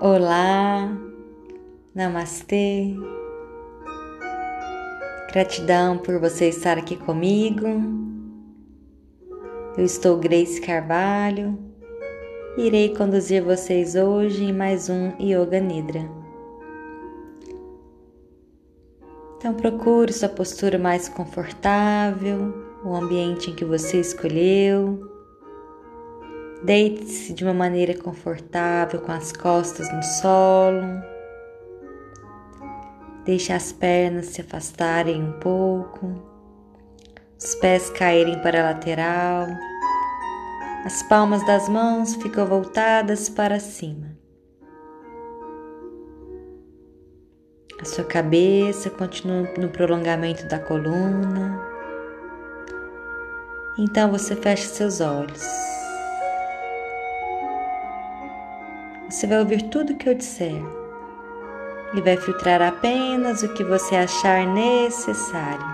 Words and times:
Olá, 0.00 0.96
Namastê. 1.94 2.94
Gratidão 5.32 5.98
por 5.98 6.20
você 6.20 6.48
estar 6.48 6.78
aqui 6.78 6.96
comigo. 6.96 7.66
Eu 9.76 9.84
estou 9.84 10.16
Grace 10.16 10.60
Carvalho 10.60 11.58
irei 12.56 12.94
conduzir 12.94 13.42
vocês 13.42 13.94
hoje 13.94 14.44
em 14.44 14.52
mais 14.52 14.88
um 14.88 15.12
Yoga 15.20 15.60
Nidra. 15.60 16.08
Então 19.36 19.54
procure 19.54 20.12
sua 20.12 20.28
postura 20.28 20.76
mais 20.76 21.08
confortável, 21.08 22.52
o 22.84 22.94
ambiente 22.94 23.50
em 23.50 23.54
que 23.54 23.64
você 23.64 24.00
escolheu. 24.00 25.17
Deite-se 26.62 27.32
de 27.32 27.44
uma 27.44 27.54
maneira 27.54 27.94
confortável 27.96 29.00
com 29.00 29.12
as 29.12 29.32
costas 29.32 29.92
no 29.92 30.02
solo. 30.02 30.82
Deixe 33.24 33.52
as 33.52 33.70
pernas 33.72 34.26
se 34.26 34.40
afastarem 34.40 35.22
um 35.22 35.32
pouco, 35.38 36.20
os 37.38 37.54
pés 37.56 37.90
caírem 37.90 38.40
para 38.42 38.60
a 38.60 38.72
lateral, 38.72 39.46
as 40.84 41.02
palmas 41.04 41.46
das 41.46 41.68
mãos 41.68 42.14
ficam 42.16 42.46
voltadas 42.46 43.28
para 43.28 43.60
cima. 43.60 44.16
A 47.80 47.84
sua 47.84 48.04
cabeça 48.04 48.90
continua 48.90 49.48
no 49.56 49.68
prolongamento 49.68 50.48
da 50.48 50.58
coluna. 50.58 51.64
Então 53.78 54.10
você 54.10 54.34
fecha 54.34 54.66
seus 54.66 55.00
olhos. 55.00 55.77
Você 59.18 59.26
vai 59.26 59.40
ouvir 59.40 59.62
tudo 59.62 59.96
que 59.96 60.08
eu 60.08 60.14
disser 60.14 60.62
e 61.92 62.00
vai 62.00 62.16
filtrar 62.16 62.62
apenas 62.62 63.42
o 63.42 63.52
que 63.52 63.64
você 63.64 63.96
achar 63.96 64.46
necessário. 64.46 65.66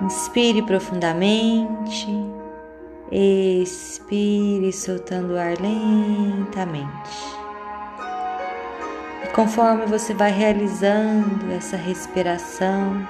Inspire 0.00 0.62
profundamente, 0.62 2.08
expire 3.12 4.72
soltando 4.72 5.34
o 5.34 5.38
ar 5.38 5.60
lentamente. 5.60 7.36
E 9.24 9.28
conforme 9.34 9.84
você 9.84 10.14
vai 10.14 10.30
realizando 10.30 11.52
essa 11.52 11.76
respiração, 11.76 13.06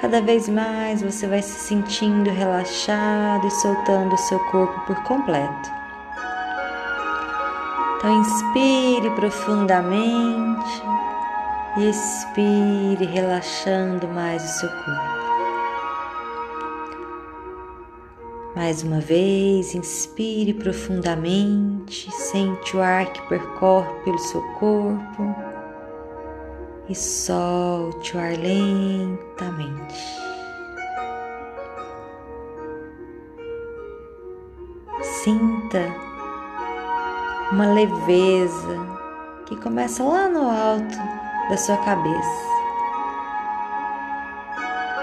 cada 0.00 0.20
vez 0.20 0.48
mais 0.48 1.02
você 1.02 1.28
vai 1.28 1.40
se 1.40 1.68
sentindo 1.68 2.30
relaxado 2.30 3.46
e 3.46 3.50
soltando 3.52 4.12
o 4.12 4.18
seu 4.18 4.40
corpo 4.50 4.80
por 4.88 5.00
completo. 5.04 5.83
Então, 8.04 8.20
inspire 8.20 9.08
profundamente 9.12 10.82
e 11.78 11.88
expire, 11.88 13.06
relaxando 13.06 14.06
mais 14.08 14.44
o 14.44 14.58
seu 14.58 14.68
corpo. 14.68 15.24
Mais 18.54 18.82
uma 18.82 19.00
vez, 19.00 19.74
inspire 19.74 20.52
profundamente, 20.52 22.12
sente 22.12 22.76
o 22.76 22.82
ar 22.82 23.10
que 23.10 23.26
percorre 23.26 23.90
pelo 24.04 24.18
seu 24.18 24.42
corpo 24.58 25.34
e 26.86 26.94
solte 26.94 28.18
o 28.18 28.20
ar 28.20 28.36
lentamente. 28.36 29.94
Sinta 35.00 36.13
uma 37.54 37.66
leveza 37.66 38.80
que 39.46 39.54
começa 39.54 40.02
lá 40.02 40.28
no 40.28 40.50
alto 40.50 40.98
da 41.48 41.56
sua 41.56 41.76
cabeça. 41.76 42.44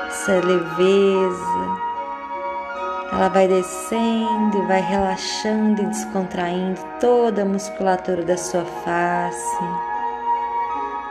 Essa 0.07 0.33
leveza, 0.33 1.79
ela 3.13 3.29
vai 3.29 3.47
descendo 3.47 4.57
e 4.57 4.67
vai 4.67 4.81
relaxando 4.81 5.81
e 5.81 5.85
descontraindo 5.85 6.81
toda 6.99 7.43
a 7.43 7.45
musculatura 7.45 8.21
da 8.23 8.35
sua 8.35 8.65
face, 8.65 9.63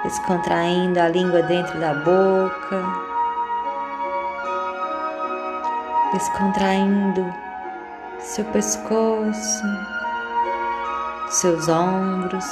descontraindo 0.04 1.00
a 1.00 1.09
língua 1.09 1.43
dentro 1.44 1.81
da 1.81 1.94
boca, 1.94 2.84
descontraindo 6.12 7.34
seu 8.19 8.44
pescoço 8.44 10.00
seus 11.30 11.68
ombros, 11.68 12.44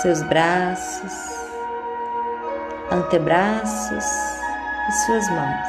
seus 0.00 0.22
braços, 0.22 1.12
antebraços 2.88 4.04
e 4.88 4.92
suas 5.04 5.28
mãos. 5.30 5.68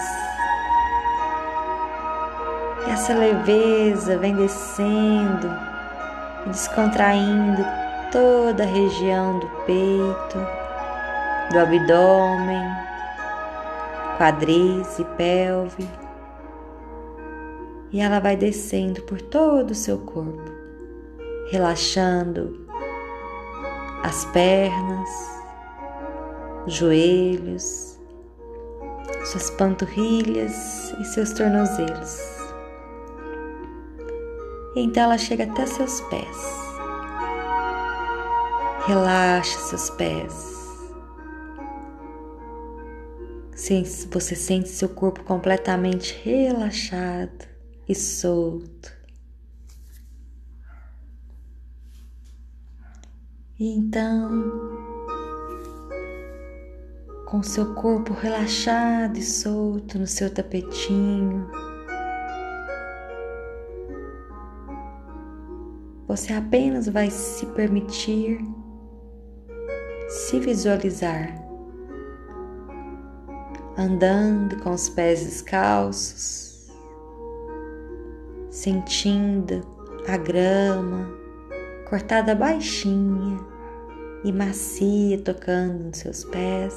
E 2.86 2.92
essa 2.92 3.14
leveza 3.16 4.20
vem 4.20 4.36
descendo 4.36 5.50
e 6.46 6.50
descontraindo 6.50 7.66
toda 8.12 8.62
a 8.62 8.68
região 8.68 9.40
do 9.40 9.48
peito, 9.66 10.38
do 11.52 11.60
abdômen, 11.60 12.70
quadris 14.20 15.00
e 15.00 15.04
pelve. 15.18 15.90
E 17.92 18.00
ela 18.00 18.20
vai 18.20 18.38
descendo 18.38 19.02
por 19.02 19.20
todo 19.20 19.72
o 19.72 19.76
seu 19.76 19.98
corpo 19.98 20.55
relaxando 21.50 22.66
as 24.04 24.26
pernas, 24.26 25.10
joelhos, 26.68 28.00
suas 29.26 29.50
panturrilhas 29.52 30.94
e 31.00 31.06
seus 31.06 31.34
tornozelos. 31.34 32.36
Então 34.76 35.04
ela 35.04 35.18
chega 35.18 35.46
até 35.46 35.66
seus 35.66 36.02
pés. 36.02 36.66
Relaxa 38.86 39.58
seus 39.60 39.90
pés. 39.92 40.56
Você 44.12 44.36
sente 44.36 44.70
seu 44.70 44.90
corpo 44.90 45.24
completamente 45.24 46.14
relaxado 46.24 47.48
e 47.90 47.96
solto. 47.96 48.95
E 53.58 53.74
então, 53.74 54.52
com 57.26 57.42
seu 57.42 57.74
corpo 57.74 58.12
relaxado 58.12 59.18
e 59.18 59.22
solto 59.22 59.98
no 59.98 60.06
seu 60.06 60.30
tapetinho, 60.30 61.50
você 66.06 66.34
apenas 66.34 66.90
vai 66.90 67.10
se 67.10 67.46
permitir 67.46 68.40
se 70.10 70.38
visualizar 70.38 71.42
andando 73.78 74.62
com 74.62 74.72
os 74.72 74.90
pés 74.90 75.24
descalços, 75.24 76.70
sentindo 78.50 79.62
a 80.10 80.18
grama 80.18 81.25
cortada 81.86 82.34
baixinha 82.34 83.40
e 84.24 84.32
macia 84.32 85.20
tocando 85.20 85.86
nos 85.86 86.00
seus 86.00 86.24
pés. 86.24 86.76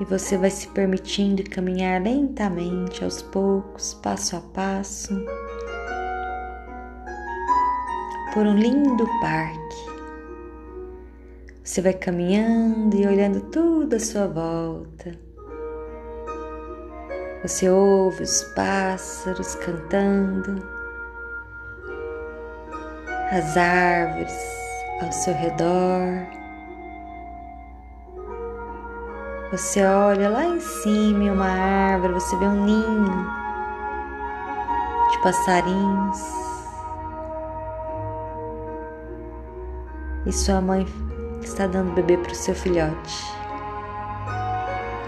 E 0.00 0.04
você 0.04 0.36
vai 0.36 0.50
se 0.50 0.66
permitindo 0.68 1.48
caminhar 1.48 2.02
lentamente, 2.02 3.04
aos 3.04 3.22
poucos, 3.22 3.94
passo 3.94 4.36
a 4.36 4.40
passo, 4.40 5.14
por 8.32 8.44
um 8.46 8.56
lindo 8.56 9.06
parque. 9.20 9.94
Você 11.62 11.80
vai 11.80 11.92
caminhando 11.92 12.96
e 12.96 13.06
olhando 13.06 13.40
tudo 13.50 13.94
à 13.94 14.00
sua 14.00 14.26
volta. 14.26 15.12
Você 17.42 17.68
ouve 17.68 18.22
os 18.22 18.42
pássaros 18.54 19.54
cantando 19.56 20.73
as 23.34 23.56
árvores 23.56 24.32
ao 25.02 25.10
seu 25.10 25.34
redor. 25.34 26.24
Você 29.50 29.84
olha 29.84 30.28
lá 30.28 30.44
em 30.44 30.60
cima 30.60 31.24
em 31.24 31.30
uma 31.30 31.48
árvore, 31.48 32.12
você 32.14 32.36
vê 32.36 32.44
um 32.44 32.64
ninho 32.64 33.26
de 35.10 35.22
passarinhos. 35.22 36.22
E 40.26 40.32
sua 40.32 40.60
mãe 40.60 40.86
está 41.42 41.66
dando 41.66 41.92
bebê 41.92 42.16
para 42.16 42.32
o 42.32 42.36
seu 42.36 42.54
filhote. 42.54 43.24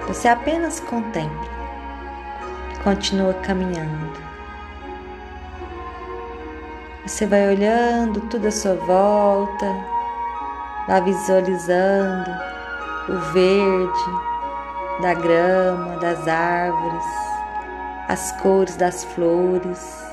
Você 0.08 0.26
apenas 0.26 0.80
contempla, 0.80 1.48
continua 2.82 3.34
caminhando 3.34 4.25
Você 7.06 7.24
vai 7.24 7.48
olhando 7.48 8.20
tudo 8.22 8.48
à 8.48 8.50
sua 8.50 8.74
volta, 8.74 9.64
vai 10.88 11.04
visualizando 11.04 12.28
o 13.08 13.32
verde 13.32 14.10
da 15.00 15.14
grama, 15.14 15.98
das 15.98 16.26
árvores, 16.26 17.04
as 18.08 18.32
cores 18.42 18.74
das 18.74 19.04
flores. 19.04 20.04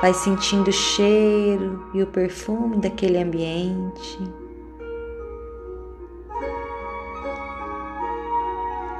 Vai 0.00 0.12
sentindo 0.12 0.68
o 0.68 0.72
cheiro 0.72 1.90
e 1.94 2.02
o 2.02 2.08
perfume 2.08 2.78
daquele 2.78 3.18
ambiente. 3.22 4.18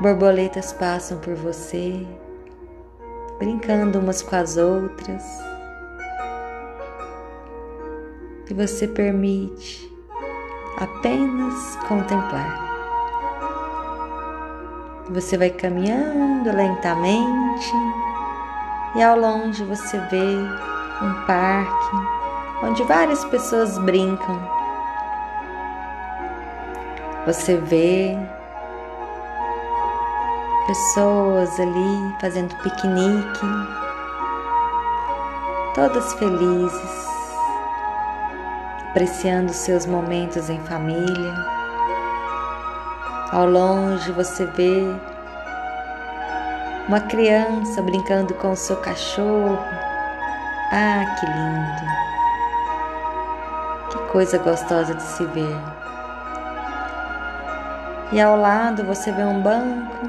Borboletas 0.01 0.73
passam 0.73 1.19
por 1.19 1.35
você, 1.35 2.07
brincando 3.41 3.99
umas 3.99 4.23
com 4.23 4.37
as 4.37 4.57
outras. 4.57 5.56
E 8.49 8.55
você 8.55 8.87
permite 8.87 9.93
apenas 10.79 11.77
contemplar. 11.89 12.65
Você 15.11 15.37
vai 15.37 15.51
caminhando 15.51 16.51
lentamente 16.53 17.73
e 18.95 19.03
ao 19.03 19.19
longe 19.19 19.65
você 19.65 19.99
vê 20.11 20.37
um 21.03 21.27
parque 21.27 21.97
onde 22.63 22.83
várias 22.85 23.25
pessoas 23.27 23.79
brincam. 23.79 24.39
Você 27.27 27.57
vê 27.57 28.17
pessoas 30.67 31.61
ali 31.61 32.15
fazendo 32.21 32.55
piquenique, 32.63 33.47
todas 35.75 36.13
felizes, 36.15 37.06
apreciando 38.97 39.53
seus 39.53 39.85
momentos 39.85 40.49
em 40.49 40.59
família. 40.61 41.35
Ao 43.31 43.45
longe 43.47 44.11
você 44.13 44.47
vê 44.47 44.87
uma 46.89 47.01
criança 47.01 47.83
brincando 47.83 48.33
com 48.33 48.53
o 48.53 48.57
seu 48.57 48.77
cachorro. 48.77 49.59
Ah, 50.73 51.05
que 51.21 51.27
lindo! 51.27 51.83
Que 53.91 53.99
coisa 54.13 54.39
gostosa 54.39 54.95
de 54.95 55.03
se 55.03 55.27
ver. 55.27 55.61
E 58.13 58.19
ao 58.19 58.35
lado 58.41 58.83
você 58.83 59.13
vê 59.13 59.25
um 59.25 59.43
banco 59.43 60.09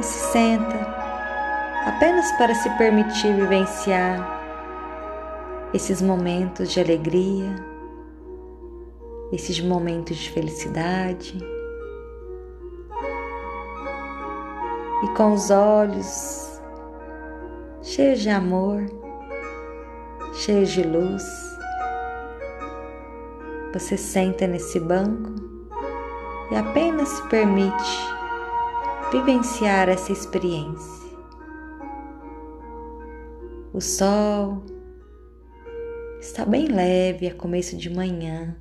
e 0.00 0.02
se 0.02 0.32
senta, 0.32 0.76
apenas 1.86 2.32
para 2.32 2.52
se 2.52 2.68
permitir 2.70 3.32
vivenciar 3.32 4.39
esses 5.72 6.02
momentos 6.02 6.72
de 6.72 6.80
alegria, 6.80 7.54
esses 9.32 9.60
momentos 9.60 10.16
de 10.16 10.30
felicidade. 10.30 11.38
E 15.02 15.08
com 15.16 15.32
os 15.32 15.50
olhos 15.50 16.60
cheios 17.82 18.20
de 18.20 18.30
amor, 18.30 18.84
cheios 20.34 20.70
de 20.70 20.82
luz, 20.82 21.22
você 23.72 23.96
senta 23.96 24.46
nesse 24.46 24.80
banco 24.80 25.30
e 26.50 26.56
apenas 26.56 27.08
se 27.08 27.22
permite 27.28 28.10
vivenciar 29.12 29.88
essa 29.88 30.12
experiência. 30.12 31.10
O 33.72 33.80
sol 33.80 34.62
está 36.20 36.44
bem 36.44 36.68
leve 36.68 37.26
a 37.26 37.34
começo 37.34 37.76
de 37.76 37.88
manhã. 37.88 38.54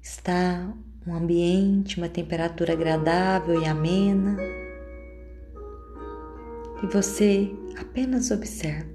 Está 0.00 0.72
um 1.06 1.14
ambiente, 1.14 1.98
uma 1.98 2.08
temperatura 2.08 2.72
agradável 2.72 3.60
e 3.60 3.66
amena. 3.66 4.36
E 6.82 6.86
você 6.86 7.50
apenas 7.78 8.30
observa. 8.30 8.88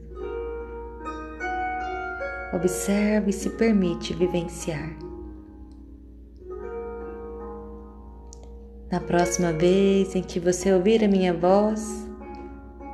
Observe 2.53 3.31
e 3.31 3.33
se 3.33 3.49
permite 3.49 4.13
vivenciar. 4.13 4.95
Na 8.89 8.99
próxima 8.99 9.51
vez 9.51 10.15
em 10.15 10.21
que 10.21 10.39
você 10.39 10.71
ouvir 10.71 11.03
a 11.03 11.07
minha 11.07 11.33
voz, 11.33 12.07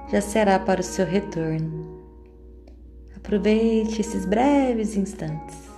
já 0.10 0.22
será 0.22 0.58
para 0.58 0.80
o 0.80 0.84
seu 0.84 1.06
retorno. 1.06 1.89
Aproveite 3.24 4.02
esses 4.02 4.26
breves 4.26 4.96
instantes. 4.96 5.69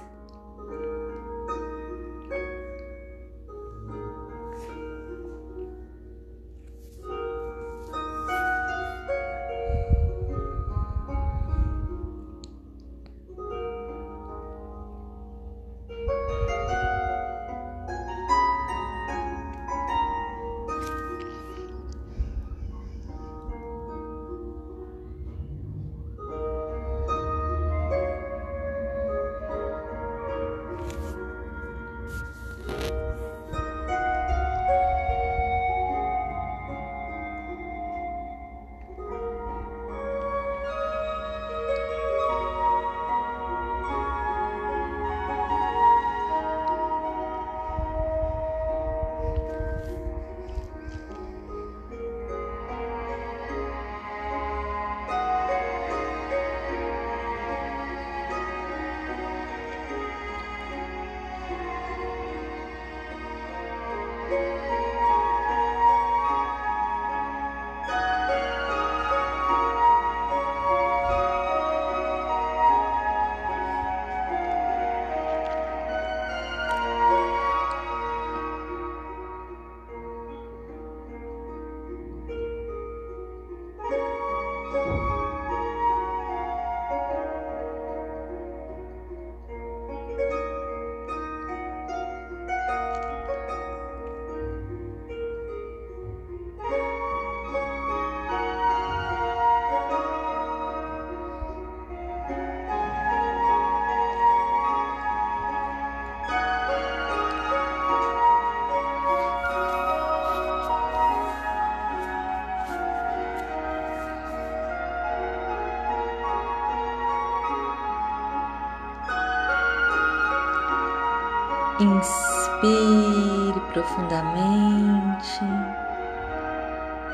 Inspire 121.81 123.59
profundamente. 123.73 125.39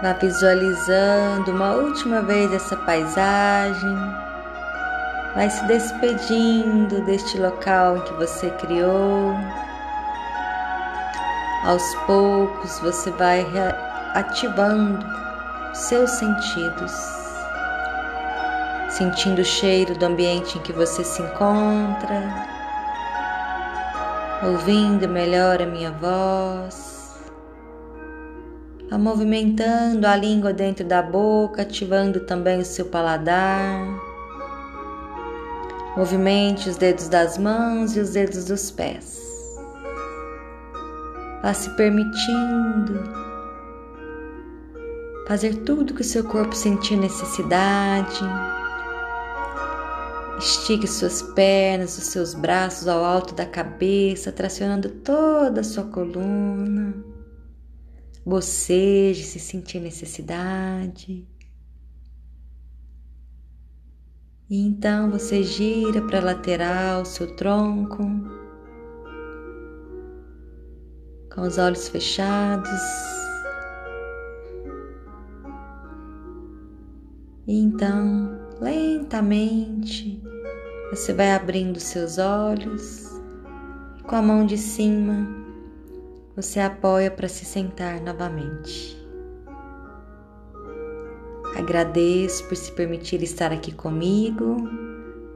Vá 0.01 0.11
visualizando 0.19 1.51
uma 1.51 1.71
última 1.71 2.21
vez 2.21 2.51
essa 2.51 2.75
paisagem. 2.75 3.95
Vai 5.33 5.49
se 5.49 5.63
despedindo 5.67 7.01
deste 7.05 7.37
local 7.37 8.01
que 8.01 8.13
você 8.15 8.49
criou. 8.51 9.33
Aos 11.63 11.95
poucos 12.05 12.77
você 12.79 13.09
vai 13.11 13.47
ativando 14.15 15.05
seus 15.73 16.11
sentidos. 16.11 16.91
sentindo 18.89 19.41
o 19.41 19.45
cheiro 19.45 19.95
do 19.95 20.05
ambiente 20.05 20.57
em 20.57 20.61
que 20.61 20.73
você 20.73 21.03
se 21.03 21.21
encontra, 21.21 22.56
ouvindo 24.43 25.07
melhor 25.07 25.61
a 25.61 25.65
minha 25.65 25.91
voz, 25.91 27.15
a 28.91 28.97
movimentando 28.97 30.05
a 30.05 30.15
língua 30.15 30.53
dentro 30.53 30.85
da 30.85 31.01
boca, 31.01 31.63
ativando 31.63 32.21
também 32.21 32.59
o 32.59 32.65
seu 32.65 32.85
paladar. 32.85 33.85
Movimente 35.95 36.69
os 36.69 36.77
dedos 36.77 37.09
das 37.09 37.37
mãos 37.37 37.95
e 37.97 37.99
os 37.99 38.11
dedos 38.11 38.45
dos 38.45 38.69
pés. 38.69 39.19
Vá 41.41 41.53
se 41.53 41.69
permitindo 41.71 43.03
fazer 45.27 45.55
tudo 45.57 45.93
que 45.93 46.01
o 46.01 46.05
seu 46.05 46.23
corpo 46.23 46.55
sentir 46.55 46.95
necessidade. 46.95 48.21
Estique 50.37 50.85
suas 50.85 51.21
pernas, 51.21 51.97
os 51.97 52.05
seus 52.05 52.35
braços 52.35 52.87
ao 52.87 53.03
alto 53.03 53.33
da 53.33 53.45
cabeça, 53.45 54.31
tracionando 54.31 54.87
toda 54.89 55.61
a 55.61 55.63
sua 55.63 55.85
coluna. 55.85 56.93
Boceje 58.23 59.23
se 59.23 59.39
sentir 59.39 59.79
necessidade. 59.79 61.27
E 64.49 64.61
então 64.61 65.09
você 65.09 65.43
gira 65.43 66.01
para 66.03 66.19
a 66.19 66.23
lateral 66.23 67.03
seu 67.03 67.35
tronco, 67.35 68.03
com 71.33 71.41
os 71.41 71.57
olhos 71.57 71.89
fechados. 71.89 72.69
E 77.47 77.59
então, 77.59 78.46
lentamente, 78.59 80.21
você 80.89 81.13
vai 81.13 81.31
abrindo 81.31 81.79
seus 81.79 82.17
olhos 82.17 83.07
com 84.03 84.15
a 84.15 84.21
mão 84.21 84.45
de 84.45 84.57
cima 84.57 85.47
você 86.37 86.59
apoia 86.59 87.09
para 87.09 87.27
se 87.27 87.43
sentar 87.43 87.99
novamente. 87.99 88.95
Agradeço 91.57 92.47
por 92.47 92.55
se 92.55 92.71
permitir 92.73 93.23
estar 93.23 93.51
aqui 93.51 93.71
comigo, 93.71 94.55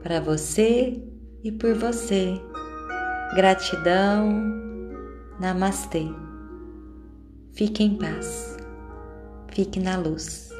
para 0.00 0.20
você 0.20 1.02
e 1.42 1.50
por 1.50 1.74
você. 1.74 2.40
Gratidão. 3.34 4.30
Namastê. 5.40 6.06
Fique 7.52 7.82
em 7.82 7.98
paz. 7.98 8.56
Fique 9.52 9.80
na 9.80 9.96
luz. 9.96 10.51